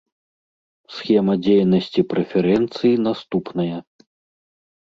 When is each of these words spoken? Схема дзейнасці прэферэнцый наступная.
Схема 0.95 1.35
дзейнасці 1.43 2.01
прэферэнцый 2.13 2.93
наступная. 3.09 3.77